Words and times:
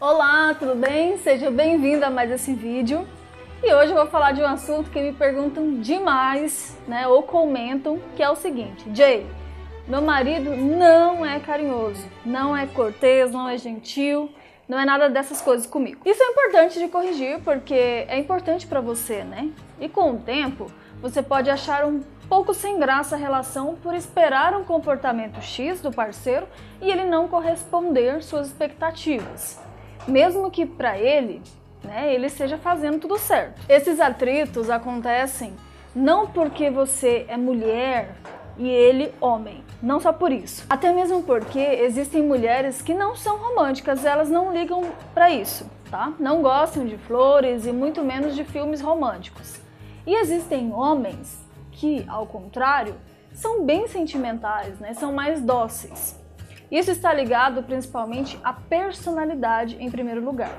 Olá, 0.00 0.52
tudo 0.58 0.74
bem? 0.74 1.16
Seja 1.18 1.52
bem-vindo 1.52 2.04
a 2.04 2.10
mais 2.10 2.28
esse 2.28 2.52
vídeo. 2.52 3.06
E 3.62 3.72
hoje 3.72 3.92
eu 3.92 3.96
vou 3.96 4.08
falar 4.08 4.32
de 4.32 4.42
um 4.42 4.46
assunto 4.46 4.90
que 4.90 5.00
me 5.00 5.12
perguntam 5.12 5.80
demais, 5.80 6.76
né, 6.88 7.06
ou 7.06 7.22
comentam, 7.22 8.00
que 8.16 8.22
é 8.22 8.28
o 8.28 8.34
seguinte: 8.34 8.84
Jay, 8.92 9.24
meu 9.86 10.02
marido 10.02 10.50
não 10.50 11.24
é 11.24 11.38
carinhoso, 11.38 12.04
não 12.26 12.56
é 12.56 12.66
cortês, 12.66 13.30
não 13.30 13.48
é 13.48 13.56
gentil, 13.56 14.28
não 14.68 14.80
é 14.80 14.84
nada 14.84 15.08
dessas 15.08 15.40
coisas 15.40 15.64
comigo. 15.64 16.00
Isso 16.04 16.20
é 16.20 16.26
importante 16.26 16.80
de 16.80 16.88
corrigir 16.88 17.38
porque 17.44 18.04
é 18.08 18.18
importante 18.18 18.66
para 18.66 18.80
você, 18.80 19.22
né? 19.22 19.52
E 19.80 19.88
com 19.88 20.10
o 20.10 20.18
tempo, 20.18 20.72
você 21.00 21.22
pode 21.22 21.48
achar 21.48 21.86
um 21.86 22.02
pouco 22.28 22.52
sem 22.52 22.80
graça 22.80 23.14
a 23.14 23.18
relação 23.18 23.76
por 23.76 23.94
esperar 23.94 24.56
um 24.56 24.64
comportamento 24.64 25.40
X 25.40 25.80
do 25.80 25.92
parceiro 25.92 26.48
e 26.82 26.90
ele 26.90 27.04
não 27.04 27.28
corresponder 27.28 28.24
suas 28.24 28.48
expectativas 28.48 29.62
mesmo 30.06 30.50
que 30.50 30.66
para 30.66 30.98
ele, 30.98 31.42
né, 31.82 32.14
ele 32.14 32.26
esteja 32.26 32.58
fazendo 32.58 32.98
tudo 32.98 33.18
certo. 33.18 33.60
Esses 33.68 34.00
atritos 34.00 34.70
acontecem 34.70 35.54
não 35.94 36.26
porque 36.26 36.70
você 36.70 37.24
é 37.28 37.36
mulher 37.36 38.16
e 38.56 38.68
ele 38.68 39.12
homem, 39.20 39.64
não 39.82 40.00
só 40.00 40.12
por 40.12 40.32
isso. 40.32 40.64
Até 40.68 40.92
mesmo 40.92 41.22
porque 41.22 41.58
existem 41.58 42.22
mulheres 42.22 42.80
que 42.80 42.94
não 42.94 43.16
são 43.16 43.36
românticas, 43.36 44.04
elas 44.04 44.28
não 44.28 44.52
ligam 44.52 44.84
para 45.12 45.30
isso, 45.30 45.68
tá? 45.90 46.12
Não 46.18 46.42
gostam 46.42 46.86
de 46.86 46.96
flores 46.96 47.66
e 47.66 47.72
muito 47.72 48.02
menos 48.02 48.34
de 48.34 48.44
filmes 48.44 48.80
românticos. 48.80 49.60
E 50.06 50.14
existem 50.14 50.72
homens 50.72 51.38
que, 51.72 52.04
ao 52.08 52.26
contrário, 52.26 52.94
são 53.32 53.64
bem 53.64 53.88
sentimentais, 53.88 54.78
né? 54.78 54.94
São 54.94 55.12
mais 55.12 55.40
dóceis. 55.40 56.18
Isso 56.70 56.90
está 56.90 57.12
ligado 57.12 57.62
principalmente 57.62 58.38
à 58.42 58.52
personalidade 58.52 59.76
em 59.78 59.90
primeiro 59.90 60.24
lugar 60.24 60.50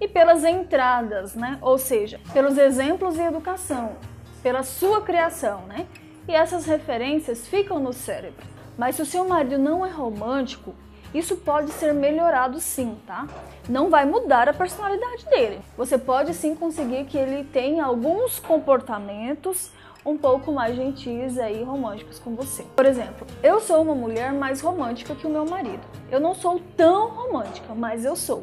e 0.00 0.08
pelas 0.08 0.44
entradas, 0.44 1.34
né? 1.34 1.58
Ou 1.62 1.78
seja, 1.78 2.20
pelos 2.32 2.58
exemplos 2.58 3.16
e 3.16 3.22
educação, 3.22 3.96
pela 4.42 4.62
sua 4.62 5.00
criação, 5.00 5.62
né? 5.62 5.86
E 6.28 6.34
essas 6.34 6.66
referências 6.66 7.46
ficam 7.46 7.78
no 7.78 7.92
cérebro. 7.92 8.44
Mas 8.76 8.96
se 8.96 9.02
o 9.02 9.06
seu 9.06 9.26
marido 9.26 9.58
não 9.58 9.86
é 9.86 9.90
romântico, 9.90 10.74
isso 11.14 11.36
pode 11.36 11.70
ser 11.70 11.94
melhorado 11.94 12.58
sim, 12.58 12.98
tá? 13.06 13.26
Não 13.68 13.88
vai 13.88 14.04
mudar 14.04 14.48
a 14.48 14.52
personalidade 14.52 15.24
dele. 15.26 15.60
Você 15.76 15.96
pode 15.96 16.34
sim 16.34 16.56
conseguir 16.56 17.04
que 17.04 17.16
ele 17.16 17.44
tenha 17.44 17.84
alguns 17.84 18.40
comportamentos 18.40 19.70
um 20.04 20.18
pouco 20.18 20.52
mais 20.52 20.76
gentis 20.76 21.36
e 21.36 21.62
românticos 21.62 22.18
com 22.18 22.34
você. 22.34 22.64
Por 22.76 22.84
exemplo, 22.84 23.26
eu 23.42 23.60
sou 23.60 23.82
uma 23.82 23.94
mulher 23.94 24.32
mais 24.32 24.60
romântica 24.60 25.14
que 25.14 25.26
o 25.26 25.30
meu 25.30 25.46
marido. 25.46 25.80
Eu 26.10 26.20
não 26.20 26.34
sou 26.34 26.60
tão 26.76 27.08
romântica, 27.08 27.74
mas 27.74 28.04
eu 28.04 28.14
sou. 28.14 28.42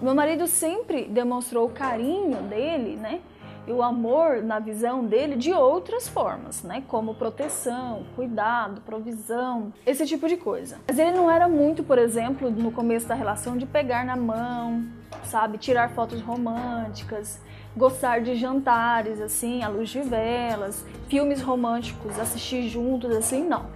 O 0.00 0.04
meu 0.04 0.14
marido 0.14 0.46
sempre 0.46 1.04
demonstrou 1.04 1.66
o 1.66 1.70
carinho 1.70 2.42
dele, 2.42 2.96
né? 2.96 3.20
E 3.66 3.72
o 3.72 3.82
amor 3.82 4.42
na 4.42 4.60
visão 4.60 5.04
dele 5.04 5.34
de 5.34 5.52
outras 5.52 6.06
formas, 6.06 6.62
né? 6.62 6.84
Como 6.86 7.14
proteção, 7.14 8.04
cuidado, 8.14 8.80
provisão, 8.82 9.72
esse 9.84 10.06
tipo 10.06 10.28
de 10.28 10.36
coisa. 10.36 10.78
Mas 10.86 10.98
ele 10.98 11.12
não 11.12 11.30
era 11.30 11.48
muito, 11.48 11.82
por 11.82 11.98
exemplo, 11.98 12.48
no 12.48 12.70
começo 12.70 13.08
da 13.08 13.14
relação 13.14 13.56
de 13.56 13.66
pegar 13.66 14.04
na 14.04 14.14
mão, 14.14 14.86
sabe? 15.24 15.58
Tirar 15.58 15.90
fotos 15.90 16.20
românticas 16.20 17.40
gostar 17.76 18.20
de 18.22 18.34
jantares, 18.36 19.20
assim, 19.20 19.62
à 19.62 19.68
luz 19.68 19.90
de 19.90 20.00
velas, 20.00 20.84
filmes 21.08 21.42
românticos, 21.42 22.18
assistir 22.18 22.68
juntos, 22.68 23.14
assim, 23.14 23.46
não. 23.46 23.66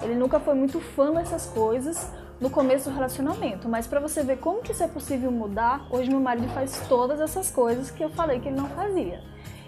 Ele 0.00 0.14
nunca 0.14 0.38
foi 0.38 0.54
muito 0.54 0.80
fã 0.80 1.12
dessas 1.12 1.46
coisas 1.46 2.10
no 2.40 2.48
começo 2.48 2.88
do 2.88 2.94
relacionamento, 2.94 3.68
mas 3.68 3.86
para 3.86 3.98
você 3.98 4.22
ver 4.22 4.38
como 4.38 4.62
que 4.62 4.70
isso 4.70 4.82
é 4.84 4.86
possível 4.86 5.30
mudar, 5.32 5.86
hoje 5.90 6.08
meu 6.08 6.20
marido 6.20 6.48
faz 6.54 6.80
todas 6.88 7.20
essas 7.20 7.50
coisas 7.50 7.90
que 7.90 8.02
eu 8.02 8.10
falei 8.10 8.38
que 8.38 8.46
ele 8.46 8.56
não 8.56 8.68
fazia. 8.68 9.20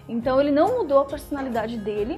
Então 0.07 0.39
ele 0.39 0.51
não 0.51 0.77
mudou 0.77 0.99
a 0.99 1.05
personalidade 1.05 1.77
dele, 1.77 2.17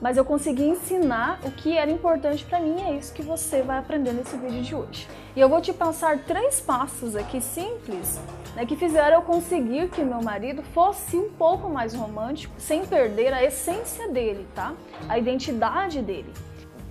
mas 0.00 0.16
eu 0.16 0.24
consegui 0.24 0.64
ensinar 0.64 1.40
o 1.44 1.50
que 1.50 1.76
era 1.76 1.90
importante 1.90 2.44
para 2.44 2.60
mim, 2.60 2.80
é 2.82 2.94
isso 2.94 3.12
que 3.12 3.22
você 3.22 3.62
vai 3.62 3.78
aprender 3.78 4.12
nesse 4.12 4.36
vídeo 4.36 4.62
de 4.62 4.74
hoje. 4.74 5.08
E 5.36 5.40
eu 5.40 5.48
vou 5.48 5.60
te 5.60 5.72
passar 5.72 6.18
três 6.20 6.60
passos 6.60 7.14
aqui 7.14 7.40
simples 7.40 8.18
né, 8.54 8.66
que 8.66 8.76
fizeram 8.76 9.16
eu 9.16 9.22
conseguir 9.22 9.88
que 9.88 10.02
meu 10.02 10.22
marido 10.22 10.62
fosse 10.62 11.16
um 11.16 11.30
pouco 11.30 11.68
mais 11.68 11.94
romântico, 11.94 12.54
sem 12.58 12.84
perder 12.84 13.32
a 13.32 13.44
essência 13.44 14.08
dele, 14.08 14.46
tá? 14.54 14.74
A 15.08 15.18
identidade 15.18 16.00
dele. 16.02 16.32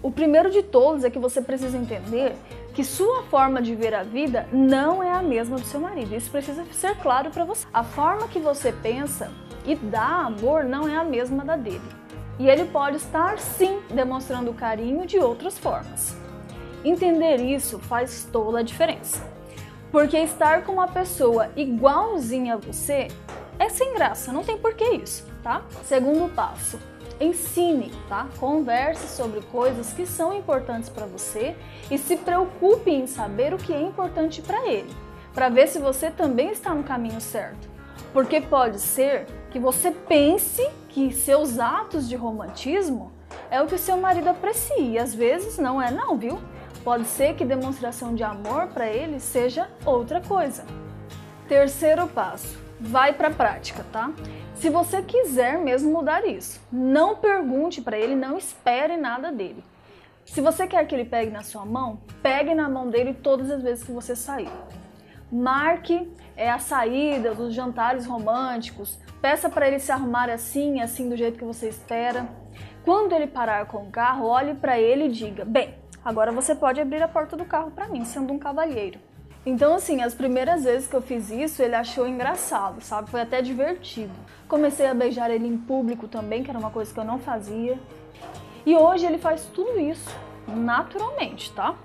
O 0.02 0.10
primeiro 0.10 0.50
de 0.50 0.64
todos 0.64 1.04
é 1.04 1.10
que 1.10 1.20
você 1.20 1.42
precisa 1.42 1.78
entender 1.78 2.34
que 2.74 2.84
sua 2.84 3.24
forma 3.24 3.62
de 3.62 3.76
ver 3.76 3.94
a 3.94 4.04
vida 4.04 4.48
não 4.54 5.04
é 5.04 5.12
a 5.12 5.22
mesma 5.22 5.58
do 5.58 5.66
seu 5.66 5.80
marido. 5.82 6.16
Isso 6.16 6.32
precisa 6.32 6.64
ser 6.72 6.96
claro 6.98 7.30
para 7.30 7.44
você. 7.44 7.68
A 7.74 7.84
forma 7.84 8.28
que 8.30 8.40
você 8.40 8.72
pensa 8.72 9.30
e 9.66 9.76
dá 9.76 10.26
amor 10.26 10.64
não 10.64 10.88
é 10.88 10.96
a 10.96 11.04
mesma 11.04 11.44
da 11.44 11.58
dele. 11.58 11.82
E 12.40 12.50
ele 12.50 12.66
pode 12.66 12.96
estar 12.98 13.38
sim 13.38 13.82
demonstrando 13.92 14.54
carinho 14.54 15.06
de 15.06 15.20
outras 15.20 15.60
formas. 15.60 16.16
Entender 16.86 17.42
isso 17.42 17.78
faz 17.80 18.28
toda 18.32 18.60
a 18.60 18.64
diferença. 18.64 19.22
Porque 19.92 20.18
estar 20.18 20.64
com 20.64 20.72
uma 20.72 20.88
pessoa 20.88 21.50
igualzinha 21.58 22.54
a 22.54 22.58
você 22.58 23.10
é 23.60 23.68
sem 23.68 23.94
graça, 23.94 24.32
não 24.32 24.44
tem 24.44 24.58
porquê 24.58 24.86
isso, 24.92 25.28
tá? 25.44 25.64
Segundo 25.84 26.34
passo, 26.34 26.80
ensine, 27.20 27.92
tá? 28.08 28.28
Converse 28.40 29.08
sobre 29.10 29.42
coisas 29.42 29.92
que 29.92 30.06
são 30.06 30.34
importantes 30.34 30.88
para 30.88 31.06
você 31.06 31.56
e 31.92 31.98
se 31.98 32.16
preocupe 32.16 32.90
em 32.90 33.06
saber 33.06 33.54
o 33.54 33.58
que 33.58 33.74
é 33.74 33.82
importante 33.82 34.42
para 34.42 34.66
ele, 34.66 34.90
para 35.34 35.50
ver 35.50 35.68
se 35.68 35.80
você 35.80 36.10
também 36.10 36.52
está 36.52 36.74
no 36.74 36.84
caminho 36.84 37.20
certo. 37.20 37.68
Porque 38.14 38.40
pode 38.40 38.80
ser 38.80 39.26
que 39.52 39.60
você 39.60 39.92
pense 39.92 40.66
que 40.90 41.12
seus 41.14 41.60
atos 41.60 42.10
de 42.10 42.16
romantismo 42.16 43.12
é 43.50 43.62
o 43.62 43.68
que 43.68 43.78
seu 43.78 43.98
marido 43.98 44.30
aprecia, 44.30 44.78
e 44.78 44.98
às 44.98 45.14
vezes 45.14 45.58
não 45.58 45.82
é 45.82 45.92
não, 45.92 46.18
viu? 46.18 46.40
Pode 46.84 47.06
ser 47.06 47.36
que 47.36 47.46
demonstração 47.46 48.16
de 48.16 48.24
amor 48.24 48.68
para 48.68 48.88
ele 48.88 49.20
seja 49.20 49.70
outra 49.86 50.20
coisa. 50.22 50.66
Terceiro 51.48 52.08
passo, 52.08 52.58
vai 52.80 53.14
para 53.14 53.28
a 53.28 53.34
prática, 53.34 53.86
tá? 53.92 54.12
Se 54.56 54.70
você 54.70 55.02
quiser 55.02 55.58
mesmo 55.58 55.92
mudar 55.92 56.26
isso, 56.26 56.60
não 56.72 57.16
pergunte 57.16 57.82
para 57.82 57.98
ele, 57.98 58.16
não 58.16 58.38
espere 58.38 58.98
nada 58.98 59.32
dele. 59.32 59.64
Se 60.26 60.42
você 60.42 60.68
quer 60.68 60.86
que 60.86 60.94
ele 60.94 61.06
pegue 61.06 61.32
na 61.32 61.44
sua 61.44 61.66
mão, 61.66 62.00
pegue 62.22 62.54
na 62.54 62.70
mão 62.70 62.90
dele 62.90 63.14
todas 63.14 63.50
as 63.50 63.64
vezes 63.64 63.84
que 63.84 63.92
você 63.92 64.16
sair. 64.16 64.52
Marque 65.32 66.12
é, 66.36 66.50
a 66.50 66.60
saída 66.60 67.34
dos 67.34 67.54
jantares 67.54 68.06
românticos, 68.06 68.98
peça 69.22 69.50
para 69.50 69.68
ele 69.68 69.80
se 69.80 69.92
arrumar 69.92 70.30
assim, 70.30 70.82
assim 70.82 71.08
do 71.08 71.16
jeito 71.16 71.38
que 71.38 71.46
você 71.46 71.68
espera. 71.68 72.28
Quando 72.84 73.14
ele 73.14 73.28
parar 73.28 73.66
com 73.66 73.84
o 73.84 73.92
carro, 73.92 74.26
olhe 74.26 74.56
para 74.56 74.80
ele 74.80 75.06
e 75.06 75.12
diga: 75.12 75.46
"Bem, 75.46 75.76
Agora 76.04 76.32
você 76.32 76.56
pode 76.56 76.80
abrir 76.80 77.04
a 77.04 77.08
porta 77.08 77.36
do 77.36 77.46
carro 77.46 77.72
para 77.72 77.88
mim, 77.88 78.06
sendo 78.06 78.32
um 78.32 78.40
cavalheiro. 78.40 79.00
Então, 79.46 79.76
assim, 79.76 80.02
as 80.02 80.14
primeiras 80.14 80.64
vezes 80.64 80.88
que 80.88 80.96
eu 80.96 81.02
fiz 81.02 81.30
isso, 81.30 81.62
ele 81.62 81.76
achou 81.76 82.08
engraçado, 82.08 82.82
sabe? 82.82 83.10
Foi 83.10 83.22
até 83.22 83.42
divertido. 83.42 84.12
Comecei 84.48 84.88
a 84.88 84.94
beijar 84.94 85.30
ele 85.30 85.48
em 85.48 85.58
público 85.58 86.08
também, 86.08 86.44
que 86.44 86.50
era 86.50 86.60
uma 86.60 86.72
coisa 86.72 86.94
que 86.94 87.00
eu 87.00 87.06
não 87.06 87.20
fazia. 87.20 87.78
E 88.66 88.76
hoje 88.76 89.06
ele 89.06 89.18
faz 89.18 89.46
tudo 89.54 89.80
isso 89.80 90.10
naturalmente, 90.48 91.54
tá? 91.54 91.76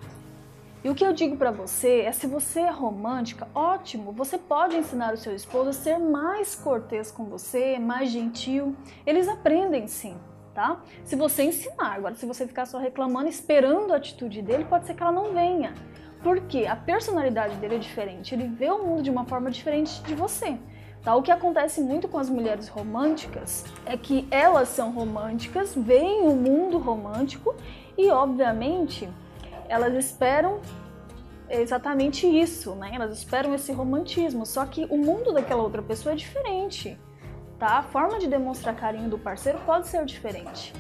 E 0.84 0.90
o 0.90 0.94
que 0.94 1.02
eu 1.02 1.14
digo 1.14 1.36
para 1.36 1.50
você 1.50 2.02
é 2.02 2.12
se 2.12 2.26
você 2.26 2.60
é 2.60 2.70
romântica, 2.70 3.48
ótimo, 3.54 4.12
você 4.12 4.36
pode 4.36 4.76
ensinar 4.76 5.14
o 5.14 5.16
seu 5.16 5.34
esposo 5.34 5.70
a 5.70 5.72
ser 5.72 5.98
mais 5.98 6.54
cortês 6.54 7.10
com 7.10 7.24
você, 7.24 7.78
mais 7.78 8.10
gentil. 8.10 8.76
Eles 9.06 9.26
aprendem 9.26 9.88
sim 9.88 10.14
tá? 10.54 10.80
Se 11.04 11.16
você 11.16 11.42
ensinar, 11.42 11.94
agora 11.94 12.14
se 12.14 12.24
você 12.24 12.46
ficar 12.46 12.64
só 12.64 12.78
reclamando, 12.78 13.28
esperando 13.28 13.92
a 13.92 13.96
atitude 13.96 14.40
dele, 14.40 14.64
pode 14.64 14.86
ser 14.86 14.94
que 14.94 15.02
ela 15.02 15.12
não 15.12 15.32
venha. 15.34 15.74
Porque 16.22 16.64
a 16.64 16.76
personalidade 16.76 17.56
dele 17.56 17.74
é 17.74 17.78
diferente, 17.78 18.34
ele 18.34 18.46
vê 18.46 18.70
o 18.70 18.86
mundo 18.86 19.02
de 19.02 19.10
uma 19.10 19.24
forma 19.26 19.50
diferente 19.50 20.00
de 20.02 20.14
você. 20.14 20.56
Tá? 21.02 21.14
O 21.14 21.22
que 21.22 21.30
acontece 21.30 21.82
muito 21.82 22.08
com 22.08 22.18
as 22.18 22.30
mulheres 22.30 22.68
românticas 22.68 23.64
é 23.84 23.94
que 23.94 24.26
elas 24.30 24.68
são 24.68 24.90
românticas, 24.90 25.74
veem 25.74 26.22
o 26.22 26.34
mundo 26.34 26.78
romântico 26.78 27.54
e, 27.98 28.08
obviamente, 28.10 29.06
elas 29.68 29.92
esperam 29.94 30.60
exatamente 31.48 32.26
isso, 32.26 32.74
né? 32.74 32.90
Elas 32.94 33.16
esperam 33.18 33.54
esse 33.54 33.72
romantismo, 33.72 34.44
só 34.46 34.64
que 34.66 34.84
o 34.86 34.96
mundo 34.96 35.32
daquela 35.32 35.62
outra 35.62 35.82
pessoa 35.82 36.12
é 36.12 36.16
diferente 36.16 36.98
tá? 37.58 37.78
A 37.78 37.82
forma 37.82 38.18
de 38.18 38.26
demonstrar 38.26 38.74
carinho 38.74 39.08
do 39.08 39.18
parceiro 39.18 39.58
pode 39.64 39.88
ser 39.88 40.04
diferente. 40.04 40.72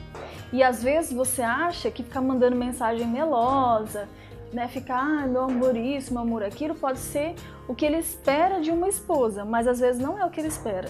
E 0.52 0.62
às 0.62 0.82
vezes 0.82 1.12
você 1.12 1.42
acha 1.42 1.90
que 1.90 2.02
ficar 2.02 2.20
mandando 2.20 2.56
mensagem 2.56 3.06
melosa, 3.06 4.08
né, 4.52 4.68
ficar, 4.68 5.00
ah, 5.00 5.26
meu 5.26 5.44
amor 5.44 5.76
isso, 5.76 6.12
meu 6.12 6.22
amor 6.22 6.42
aquilo, 6.42 6.74
pode 6.74 6.98
ser 6.98 7.34
o 7.66 7.74
que 7.74 7.84
ele 7.84 7.96
espera 7.96 8.60
de 8.60 8.70
uma 8.70 8.88
esposa, 8.88 9.44
mas 9.44 9.66
às 9.66 9.80
vezes 9.80 10.00
não 10.00 10.18
é 10.18 10.24
o 10.24 10.30
que 10.30 10.40
ele 10.40 10.48
espera. 10.48 10.88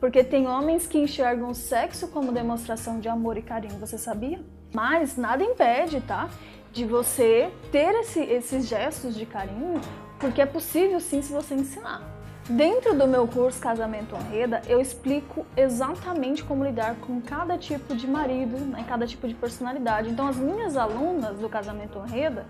Porque 0.00 0.22
tem 0.22 0.46
homens 0.46 0.86
que 0.86 0.98
enxergam 0.98 1.50
o 1.50 1.54
sexo 1.54 2.08
como 2.08 2.32
demonstração 2.32 3.00
de 3.00 3.08
amor 3.08 3.36
e 3.36 3.42
carinho, 3.42 3.78
você 3.78 3.98
sabia? 3.98 4.40
Mas 4.72 5.16
nada 5.16 5.42
impede, 5.42 6.00
tá? 6.02 6.28
De 6.76 6.84
você 6.84 7.50
ter 7.72 7.94
esse, 7.94 8.20
esses 8.20 8.68
gestos 8.68 9.14
de 9.14 9.24
carinho 9.24 9.80
porque 10.20 10.42
é 10.42 10.46
possível 10.46 11.00
sim 11.00 11.22
se 11.22 11.32
você 11.32 11.54
ensinar. 11.54 12.02
Dentro 12.50 12.94
do 12.94 13.06
meu 13.06 13.26
curso 13.26 13.58
Casamento 13.58 14.14
Honreda, 14.14 14.60
eu 14.68 14.78
explico 14.78 15.46
exatamente 15.56 16.44
como 16.44 16.62
lidar 16.62 16.96
com 16.96 17.18
cada 17.18 17.56
tipo 17.56 17.96
de 17.96 18.06
marido, 18.06 18.58
né, 18.58 18.84
cada 18.86 19.06
tipo 19.06 19.26
de 19.26 19.32
personalidade. 19.32 20.10
Então, 20.10 20.28
as 20.28 20.36
minhas 20.36 20.76
alunas 20.76 21.38
do 21.38 21.48
Casamento 21.48 21.98
Honreda, 21.98 22.44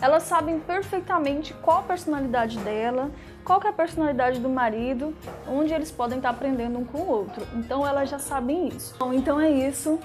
elas 0.00 0.22
sabem 0.22 0.58
perfeitamente 0.58 1.52
qual 1.52 1.80
a 1.80 1.82
personalidade 1.82 2.58
dela, 2.60 3.10
qual 3.44 3.60
é 3.62 3.68
a 3.68 3.72
personalidade 3.74 4.40
do 4.40 4.48
marido, 4.48 5.14
onde 5.46 5.74
eles 5.74 5.90
podem 5.90 6.16
estar 6.16 6.30
aprendendo 6.30 6.78
um 6.78 6.84
com 6.86 7.02
o 7.02 7.08
outro. 7.08 7.46
Então, 7.54 7.86
elas 7.86 8.08
já 8.08 8.18
sabem 8.18 8.68
isso. 8.68 8.96
Bom, 8.98 9.12
então 9.12 9.38
é 9.38 9.50
isso. 9.50 10.00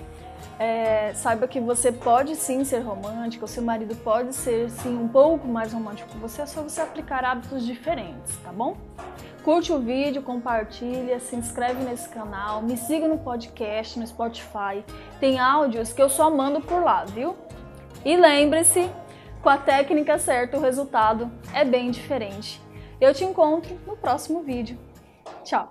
É, 0.59 1.11
saiba 1.15 1.47
que 1.47 1.59
você 1.59 1.91
pode 1.91 2.35
sim 2.35 2.63
ser 2.63 2.79
romântica, 2.79 3.45
o 3.45 3.47
seu 3.47 3.63
marido 3.63 3.95
pode 3.95 4.33
ser 4.35 4.69
sim 4.69 4.95
um 4.95 5.07
pouco 5.07 5.47
mais 5.47 5.73
romântico 5.73 6.09
que 6.09 6.17
você, 6.17 6.43
é 6.43 6.45
só 6.45 6.61
você 6.61 6.81
aplicar 6.81 7.25
hábitos 7.25 7.65
diferentes, 7.65 8.37
tá 8.37 8.51
bom? 8.51 8.77
Curte 9.43 9.73
o 9.73 9.79
vídeo, 9.79 10.21
compartilha, 10.21 11.19
se 11.19 11.35
inscreve 11.35 11.83
nesse 11.83 12.07
canal, 12.09 12.61
me 12.61 12.77
siga 12.77 13.07
no 13.07 13.17
podcast, 13.17 13.97
no 13.97 14.05
Spotify. 14.05 14.85
Tem 15.19 15.39
áudios 15.39 15.91
que 15.91 16.01
eu 16.01 16.09
só 16.09 16.29
mando 16.29 16.61
por 16.61 16.83
lá, 16.83 17.05
viu? 17.05 17.35
E 18.05 18.15
lembre-se, 18.15 18.87
com 19.41 19.49
a 19.49 19.57
técnica 19.57 20.19
certa 20.19 20.57
o 20.57 20.61
resultado 20.61 21.31
é 21.53 21.65
bem 21.65 21.89
diferente. 21.89 22.61
Eu 22.99 23.13
te 23.15 23.23
encontro 23.23 23.75
no 23.87 23.97
próximo 23.97 24.43
vídeo. 24.43 24.77
Tchau! 25.43 25.67